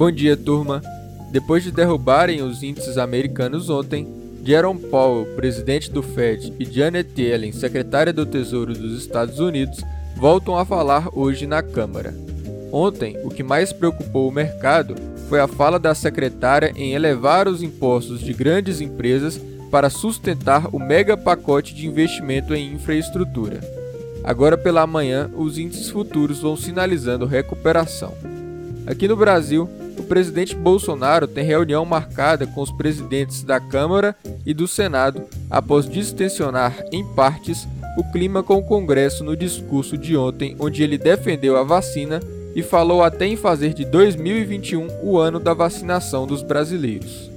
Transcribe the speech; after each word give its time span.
Bom 0.00 0.10
dia, 0.10 0.34
turma. 0.34 0.80
Depois 1.30 1.62
de 1.62 1.70
derrubarem 1.70 2.40
os 2.40 2.62
índices 2.62 2.96
americanos 2.96 3.68
ontem, 3.68 4.08
Jerome 4.42 4.80
Powell, 4.80 5.26
presidente 5.36 5.90
do 5.90 6.02
Fed, 6.02 6.54
e 6.58 6.64
Janet 6.64 7.12
Yellen, 7.20 7.52
secretária 7.52 8.10
do 8.10 8.24
Tesouro 8.24 8.72
dos 8.72 8.98
Estados 8.98 9.38
Unidos, 9.38 9.78
voltam 10.16 10.56
a 10.56 10.64
falar 10.64 11.10
hoje 11.12 11.46
na 11.46 11.62
Câmara. 11.62 12.14
Ontem, 12.72 13.18
o 13.22 13.28
que 13.28 13.42
mais 13.42 13.74
preocupou 13.74 14.26
o 14.26 14.32
mercado 14.32 14.94
foi 15.28 15.38
a 15.38 15.46
fala 15.46 15.78
da 15.78 15.94
secretária 15.94 16.72
em 16.76 16.94
elevar 16.94 17.46
os 17.46 17.62
impostos 17.62 18.20
de 18.20 18.32
grandes 18.32 18.80
empresas 18.80 19.38
para 19.70 19.90
sustentar 19.90 20.74
o 20.74 20.78
mega 20.78 21.14
pacote 21.14 21.74
de 21.74 21.86
investimento 21.86 22.54
em 22.54 22.72
infraestrutura. 22.72 23.60
Agora 24.24 24.56
pela 24.56 24.86
manhã, 24.86 25.30
os 25.36 25.58
índices 25.58 25.90
futuros 25.90 26.40
vão 26.40 26.56
sinalizando 26.56 27.26
recuperação. 27.26 28.14
Aqui 28.86 29.06
no 29.06 29.16
Brasil, 29.16 29.68
o 29.98 30.02
presidente 30.02 30.54
Bolsonaro 30.54 31.26
tem 31.26 31.44
reunião 31.44 31.84
marcada 31.84 32.46
com 32.46 32.62
os 32.62 32.72
presidentes 32.72 33.42
da 33.42 33.60
Câmara 33.60 34.16
e 34.44 34.54
do 34.54 34.66
Senado 34.66 35.22
após 35.50 35.88
distensionar, 35.88 36.76
em 36.90 37.04
partes, 37.14 37.68
o 37.96 38.04
clima 38.12 38.42
com 38.42 38.54
o 38.54 38.62
Congresso 38.62 39.22
no 39.22 39.36
discurso 39.36 39.98
de 39.98 40.16
ontem, 40.16 40.56
onde 40.58 40.82
ele 40.82 40.96
defendeu 40.96 41.56
a 41.56 41.62
vacina 41.62 42.20
e 42.54 42.62
falou 42.62 43.02
até 43.02 43.26
em 43.26 43.36
fazer 43.36 43.74
de 43.74 43.84
2021 43.84 44.88
o 45.02 45.18
ano 45.18 45.38
da 45.38 45.54
vacinação 45.54 46.26
dos 46.26 46.42
brasileiros. 46.42 47.30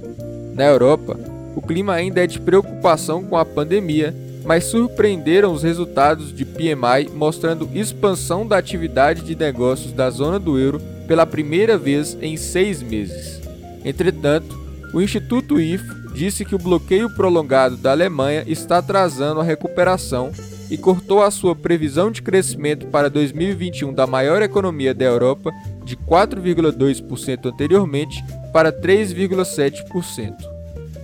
Na 0.54 0.64
Europa, 0.64 1.18
o 1.54 1.62
clima 1.62 1.92
ainda 1.94 2.22
é 2.22 2.26
de 2.26 2.40
preocupação 2.40 3.22
com 3.22 3.36
a 3.36 3.44
pandemia, 3.44 4.14
mas 4.44 4.64
surpreenderam 4.64 5.52
os 5.52 5.62
resultados 5.62 6.34
de 6.34 6.44
PMI 6.44 7.10
mostrando 7.14 7.68
expansão 7.74 8.46
da 8.46 8.58
atividade 8.58 9.22
de 9.22 9.34
negócios 9.34 9.92
da 9.92 10.10
zona 10.10 10.38
do 10.38 10.58
euro 10.58 10.80
pela 11.08 11.26
primeira 11.26 11.78
vez 11.78 12.16
em 12.20 12.36
seis 12.36 12.82
meses. 12.82 13.40
Entretanto, 13.84 14.58
o 14.92 15.00
Instituto 15.00 15.60
IFO 15.60 16.12
disse 16.14 16.44
que 16.44 16.54
o 16.54 16.58
bloqueio 16.58 17.10
prolongado 17.10 17.76
da 17.76 17.90
Alemanha 17.90 18.44
está 18.46 18.78
atrasando 18.78 19.40
a 19.40 19.44
recuperação 19.44 20.30
e 20.70 20.78
cortou 20.78 21.22
a 21.22 21.30
sua 21.30 21.54
previsão 21.54 22.10
de 22.10 22.22
crescimento 22.22 22.86
para 22.86 23.10
2021 23.10 23.92
da 23.92 24.06
maior 24.06 24.40
economia 24.42 24.94
da 24.94 25.04
Europa 25.04 25.50
de 25.84 25.96
4,2% 25.96 27.46
anteriormente 27.46 28.24
para 28.52 28.72
3,7%. 28.72 30.34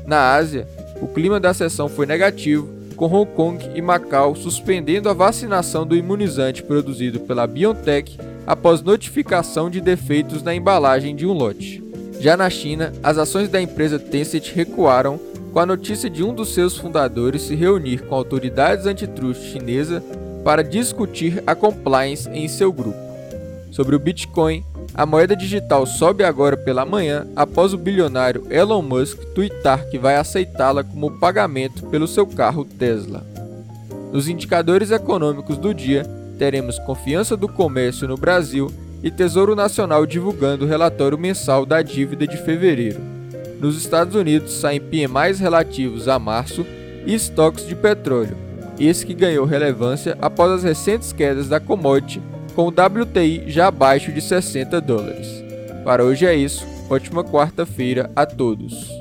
Na 0.06 0.34
Ásia, 0.34 0.66
o 1.02 1.08
clima 1.08 1.38
da 1.38 1.52
sessão 1.52 1.88
foi 1.88 2.06
negativo, 2.06 2.79
com 3.00 3.06
Hong 3.06 3.30
Kong 3.34 3.70
e 3.74 3.80
Macau 3.80 4.36
suspendendo 4.36 5.08
a 5.08 5.14
vacinação 5.14 5.86
do 5.86 5.96
imunizante 5.96 6.62
produzido 6.62 7.20
pela 7.20 7.46
BioNTech 7.46 8.18
após 8.46 8.82
notificação 8.82 9.70
de 9.70 9.80
defeitos 9.80 10.42
na 10.42 10.54
embalagem 10.54 11.16
de 11.16 11.24
um 11.24 11.32
lote. 11.32 11.82
Já 12.20 12.36
na 12.36 12.50
China, 12.50 12.92
as 13.02 13.16
ações 13.16 13.48
da 13.48 13.58
empresa 13.58 13.98
Tencent 13.98 14.52
recuaram 14.52 15.18
com 15.50 15.58
a 15.58 15.64
notícia 15.64 16.10
de 16.10 16.22
um 16.22 16.34
dos 16.34 16.52
seus 16.52 16.76
fundadores 16.76 17.40
se 17.40 17.54
reunir 17.54 18.02
com 18.02 18.14
autoridades 18.14 18.84
antitrust 18.84 19.50
chinesa 19.50 20.04
para 20.44 20.62
discutir 20.62 21.42
a 21.46 21.54
compliance 21.54 22.28
em 22.28 22.46
seu 22.48 22.70
grupo. 22.70 22.98
Sobre 23.70 23.96
o 23.96 23.98
Bitcoin, 23.98 24.62
a 24.94 25.06
moeda 25.06 25.36
digital 25.36 25.86
sobe 25.86 26.24
agora 26.24 26.56
pela 26.56 26.84
manhã 26.84 27.26
após 27.36 27.72
o 27.72 27.78
bilionário 27.78 28.46
Elon 28.50 28.82
Musk 28.82 29.18
twittar 29.34 29.88
que 29.88 29.98
vai 29.98 30.16
aceitá-la 30.16 30.82
como 30.82 31.18
pagamento 31.18 31.86
pelo 31.86 32.08
seu 32.08 32.26
carro 32.26 32.64
Tesla. 32.64 33.24
Nos 34.12 34.28
indicadores 34.28 34.90
econômicos 34.90 35.56
do 35.56 35.72
dia, 35.72 36.04
teremos 36.38 36.78
confiança 36.80 37.36
do 37.36 37.48
comércio 37.48 38.08
no 38.08 38.16
Brasil 38.16 38.70
e 39.02 39.10
Tesouro 39.10 39.54
Nacional 39.54 40.04
divulgando 40.04 40.64
o 40.64 40.68
relatório 40.68 41.16
mensal 41.16 41.64
da 41.64 41.80
dívida 41.80 42.26
de 42.26 42.36
fevereiro. 42.36 43.00
Nos 43.60 43.76
Estados 43.76 44.14
Unidos 44.14 44.54
saem 44.54 44.80
PMIs 44.80 45.38
relativos 45.38 46.08
a 46.08 46.18
março 46.18 46.66
e 47.06 47.14
estoques 47.14 47.66
de 47.66 47.76
petróleo, 47.76 48.36
esse 48.78 49.06
que 49.06 49.14
ganhou 49.14 49.44
relevância 49.44 50.16
após 50.20 50.50
as 50.50 50.62
recentes 50.64 51.12
quedas 51.12 51.48
da 51.48 51.60
commodity, 51.60 52.20
com 52.60 52.66
o 52.66 52.68
WTI 52.68 53.44
já 53.46 53.68
abaixo 53.68 54.12
de 54.12 54.20
60 54.20 54.82
dólares. 54.82 55.26
Para 55.82 56.04
hoje 56.04 56.26
é 56.26 56.34
isso, 56.34 56.66
ótima 56.90 57.24
quarta-feira 57.24 58.10
a 58.14 58.26
todos. 58.26 58.99